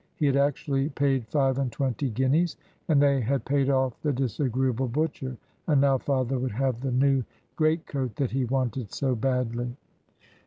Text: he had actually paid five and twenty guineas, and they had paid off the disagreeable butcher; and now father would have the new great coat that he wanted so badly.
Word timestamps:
he 0.15 0.25
had 0.25 0.35
actually 0.35 0.89
paid 0.89 1.27
five 1.27 1.59
and 1.59 1.71
twenty 1.71 2.09
guineas, 2.09 2.57
and 2.87 2.99
they 2.99 3.21
had 3.21 3.45
paid 3.45 3.69
off 3.69 3.93
the 4.01 4.11
disagreeable 4.11 4.87
butcher; 4.87 5.37
and 5.67 5.79
now 5.79 5.95
father 5.95 6.39
would 6.39 6.53
have 6.53 6.81
the 6.81 6.91
new 6.91 7.23
great 7.55 7.85
coat 7.85 8.15
that 8.15 8.31
he 8.31 8.43
wanted 8.43 8.91
so 8.91 9.13
badly. 9.13 9.75